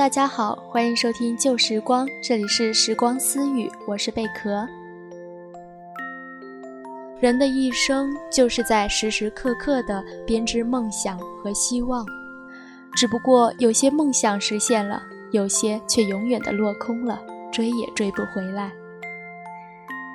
[0.00, 4.66] 大家好，欢迎收听旧时光，这里是时光私语，我是贝壳。
[7.20, 12.02] 人的一生就是在时时刻刻的编织梦想和希望，
[12.94, 15.02] 只不过有些梦想实现了，
[15.32, 17.20] 有些却永远的落空了，
[17.52, 18.72] 追也追不回来。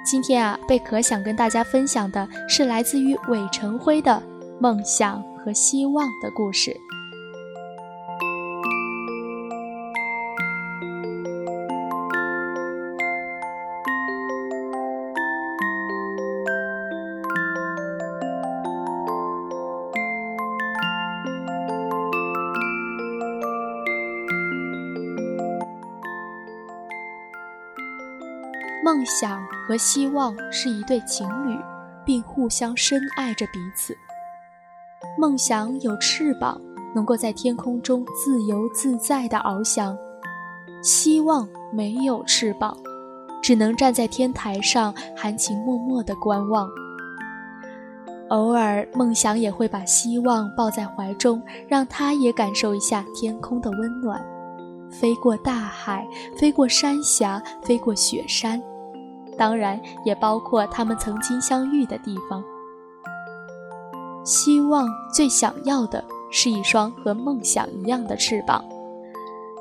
[0.04, 4.20] 今天啊，贝壳想跟大家分享的是来自于韦成辉的
[4.60, 6.76] 梦想和希望的故事。
[28.86, 31.58] 梦想和希望是一对情侣，
[32.06, 33.98] 并互相深爱着彼此。
[35.18, 36.62] 梦想有翅膀，
[36.94, 39.98] 能够在天空中自由自在地翱翔；
[40.84, 42.78] 希望没有翅膀，
[43.42, 46.70] 只能站在天台上含情脉脉地观望。
[48.30, 54.24] 偶尔，梦想也会把希望抱在怀中，让他也感受一下天空的温暖，
[54.92, 58.62] 飞过大海，飞过山峡，飞过雪山。
[59.38, 62.44] 当然，也包括他们曾经相遇的地方。
[64.24, 68.64] 希望最想要的是一双和梦想一样的翅膀，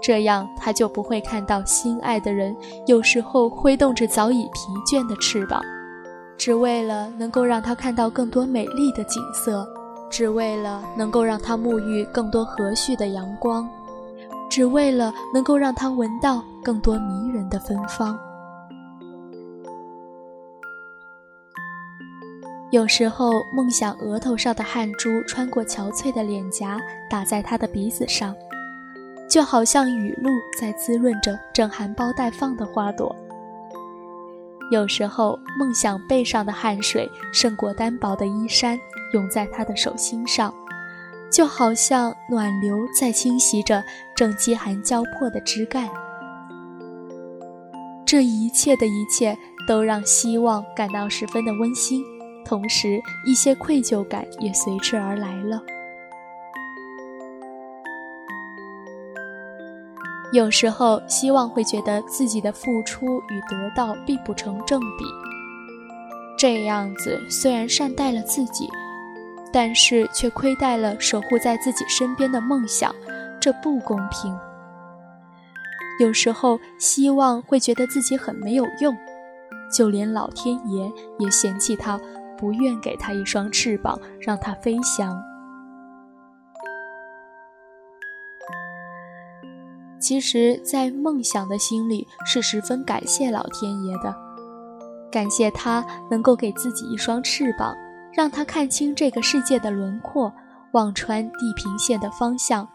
[0.03, 5.61] 这样他就不会看到心爱的人有时候挥动着早已疲倦的翅膀，
[6.39, 9.69] 只为了能够让他看到更多美丽的景色，
[10.09, 13.69] 只为了能够让他沐浴更多和煦的阳光，
[14.49, 18.19] 只为了能够让他闻到更多迷人的芬芳。
[22.71, 28.35] 有时候，梦想额头上的汗珠穿过憔悴的脸颊，打在他的鼻子上，
[29.29, 33.15] 就好像雨露在滋润着正含苞待放的花朵。
[34.73, 38.77] 有时候，梦想背上的汗水胜过单薄的衣衫，
[39.13, 40.53] 涌在他的手心上，
[41.31, 43.85] 就好像暖流在侵袭着
[44.17, 45.89] 正饥寒交迫的枝干。
[48.05, 49.37] 这一切的一切，
[49.69, 52.03] 都让希望感到十分的温馨。
[52.45, 55.63] 同时，一些愧疚感也随之而来了。
[60.33, 65.05] 有时候，希望会觉得自己的付出与得到并不成正比。
[66.37, 68.69] 这样子虽然善待了自己，
[69.53, 72.93] 但是却亏待了守护在自己身边的梦想，
[73.41, 74.37] 这不公平。
[76.01, 78.93] 有时候，希望会觉得自己很没有用，
[79.73, 82.01] 就连老天爷也嫌弃他。
[82.45, 85.19] 不愿给他一双翅膀，让他飞翔。
[89.99, 94.15] 其实，在梦想的心里是十分感谢老天爷的，
[95.11, 97.75] 感谢他能够给自己一双翅膀，
[98.13, 100.31] 让他看清这个世界的轮廓，
[100.73, 102.69] 望穿地平线的方向。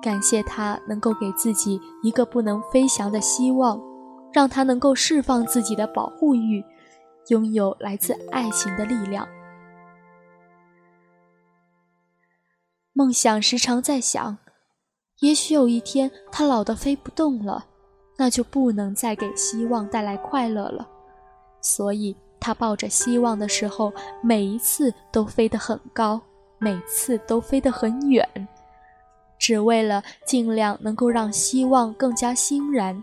[0.00, 3.80] 感谢他能够给自己一个不能飞翔的希望，
[4.32, 6.64] 让他能够释放自己的保护欲。
[7.28, 9.28] 拥有来自爱情的力量。
[12.92, 14.36] 梦想时常在想，
[15.20, 17.66] 也许有一天他老得飞不动了，
[18.18, 20.86] 那就不能再给希望带来快乐了。
[21.62, 23.92] 所以，他抱着希望的时候，
[24.22, 26.20] 每一次都飞得很高，
[26.58, 28.26] 每次都飞得很远，
[29.38, 33.02] 只为了尽量能够让希望更加欣然，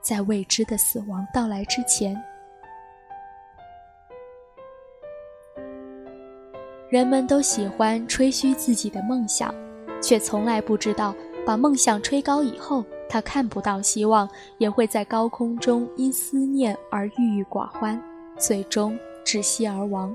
[0.00, 2.22] 在未知的死亡到来之前。
[6.94, 9.52] 人们都喜欢吹嘘自己的梦想，
[10.00, 11.12] 却从来不知道，
[11.44, 18.00] 把梦想吹高以后，他看不到希望，也会在高空中因思念而郁郁寡欢，
[18.38, 18.96] 最终
[19.26, 20.14] 窒息而亡。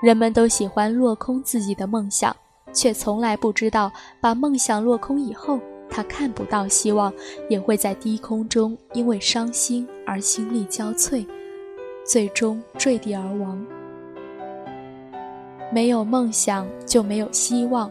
[0.00, 2.34] 人们都喜欢落空自己的梦想，
[2.72, 3.92] 却从来不知道，
[4.22, 5.60] 把梦想落空以后，
[5.90, 7.12] 他看不到希望，
[7.50, 11.26] 也会在低空中因为伤心而心力交瘁，
[12.06, 13.62] 最终坠地而亡。
[15.72, 17.90] 没有梦想就没有希望，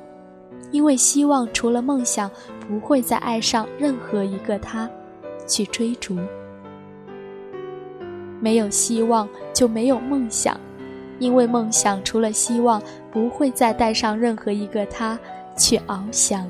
[0.72, 2.32] 因为希望除了梦想，
[2.68, 4.90] 不会再爱上任何一个他，
[5.46, 6.18] 去追逐。
[8.40, 10.60] 没有希望就没有梦想，
[11.20, 12.82] 因为梦想除了希望，
[13.12, 15.20] 不会再带上任何一个他，
[15.58, 16.50] 去翱翔。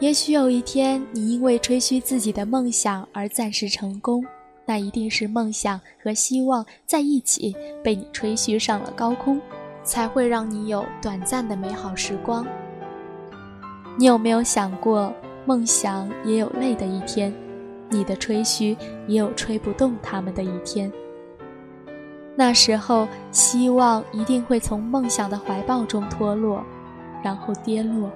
[0.00, 4.24] 也许有一天，你因为吹嘘自己的梦想而暂时成功。
[4.68, 9.40] 那一定是梦想和希望在一起，被你吹嘘上了高空，
[9.82, 12.46] 才会让你有短暂的美好时光。
[13.96, 15.10] 你有没有想过，
[15.46, 17.32] 梦想也有累的一天，
[17.88, 18.76] 你的吹嘘
[19.06, 20.92] 也有吹不动他们的一天。
[22.36, 26.62] 那时候，希望一定会从梦想的怀抱中脱落，
[27.24, 28.12] 然后跌落。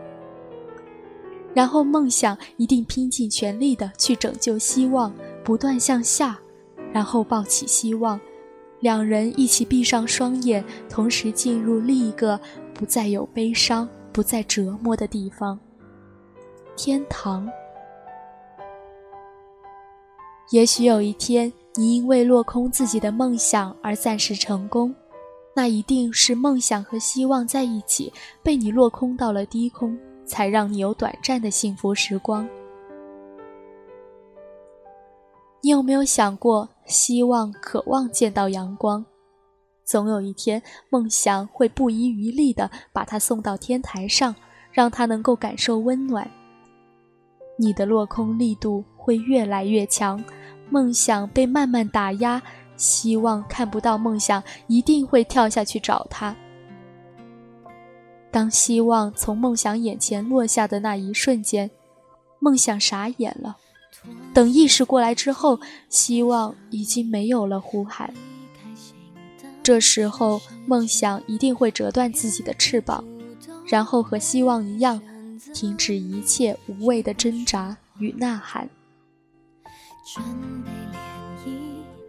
[1.55, 5.11] 然后，梦想一定拼尽全力的去拯救希望，
[5.44, 6.39] 不断向下，
[6.93, 8.21] 然后抱起希望，
[8.81, 12.41] 两人一起闭上双眼，同时进入另一个
[12.73, 15.59] 不再有悲伤、不再折磨的地方——
[16.77, 17.49] 天堂。
[20.50, 24.94] 也许有一天，你因为落空自己的梦想而暂时成功，
[25.55, 28.12] 那一定是梦想和希望在一起，
[28.43, 29.99] 被你落空到了低空。
[30.25, 32.49] 才让你有短暂的幸福时光。
[35.64, 39.05] 你有没有想过，希望、渴望见到阳光？
[39.85, 40.61] 总有一天，
[40.91, 44.35] 梦想会不遗余力地把它送到天台上，
[44.73, 46.29] 让他能够感受温暖。
[47.56, 50.23] 你的落空力度会越来越强，
[50.69, 52.43] 梦想被慢慢打压，
[52.76, 56.35] 希望看不到梦想，一定会跳下去找他。
[58.32, 61.70] 当希望从梦想眼前落下的那一瞬间，
[62.41, 63.58] 梦想傻眼了。
[64.35, 68.13] 等意识过来之后，希望已经没有了呼喊。
[69.63, 73.05] 这时候，梦想一定会折断自己的翅膀，
[73.67, 75.01] 然后和希望一样，
[75.55, 78.69] 停止一切无谓的挣扎与呐喊。
[80.15, 80.25] 准
[80.65, 81.53] 备涟漪，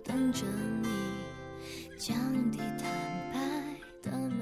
[0.03, 0.41] 等着
[0.81, 0.89] 你，
[1.97, 2.17] 降
[2.51, 2.59] 低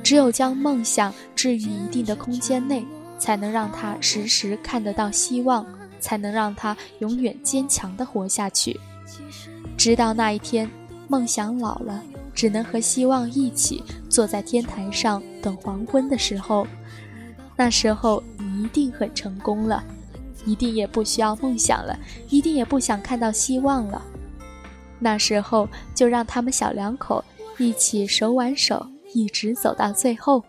[0.03, 2.85] 只有将梦想置于一定的空间内，
[3.19, 5.65] 才能让他时时看得到希望，
[6.01, 8.77] 才能让他永远坚强地活下去。
[9.77, 10.69] 直到那一天，
[11.07, 12.03] 梦想老了，
[12.33, 16.67] 只能和希望一起坐在天台上等黄昏的时候，
[17.55, 19.81] 那时候你一定很成功了，
[20.45, 21.97] 一定也不需要梦想了，
[22.29, 24.01] 一定也不想看到希望了。
[24.99, 27.23] 那时候就让他们小两口
[27.57, 28.85] 一起手挽手。
[29.13, 30.41] 一直走到最后，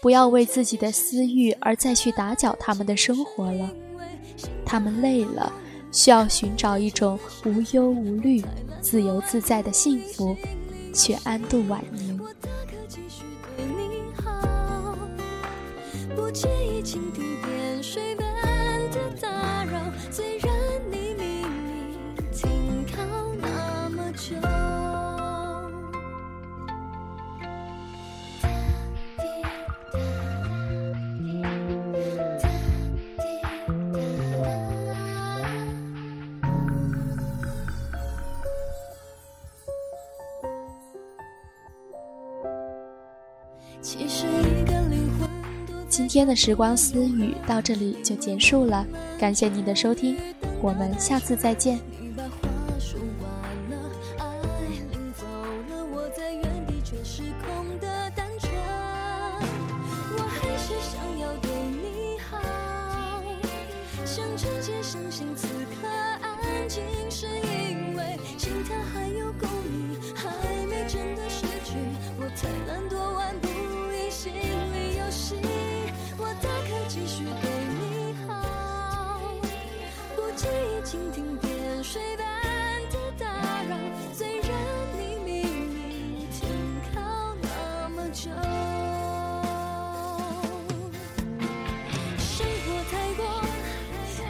[0.00, 3.68] 不要为自己的私欲而再去打搅他们的生活了。
[4.70, 5.52] 他们累了，
[5.90, 8.40] 需要寻找一种无忧无虑、
[8.80, 10.36] 自由自在的幸福，
[10.94, 12.16] 去安度晚年。
[16.14, 18.14] 不介意蜻蜓点水
[46.12, 48.84] 天的时光私语到这里就结束了，
[49.16, 50.16] 感谢您的收听，
[50.60, 51.78] 我们下次再见。
[72.36, 75.34] 才懒惰，玩不赢心理游戏
[80.40, 80.46] 起
[80.86, 82.24] 蜻蜓点水般
[82.90, 83.26] 的打
[83.64, 83.76] 扰，
[84.14, 84.48] 虽然
[84.96, 86.48] 你明明停
[86.94, 86.96] 靠
[87.42, 88.30] 那么久。
[92.16, 93.22] 生活太过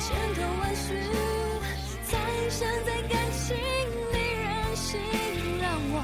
[0.00, 0.98] 千头万绪，
[2.02, 3.56] 才想在感情
[4.12, 4.98] 里任性，
[5.60, 5.94] 让我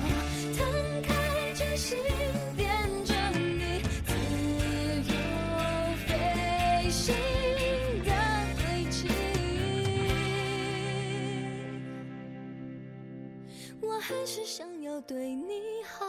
[0.57, 0.63] 摊
[1.03, 1.11] 开
[1.55, 1.99] 真心。
[2.57, 2.65] 变
[3.05, 4.13] 着你自
[5.11, 5.15] 由
[6.07, 6.09] 飞
[6.91, 7.25] 行。
[15.07, 16.05] 对你好，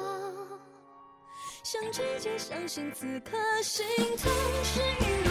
[1.64, 3.86] 想直接相信此刻心
[4.18, 4.32] 痛
[4.64, 5.27] 是因为。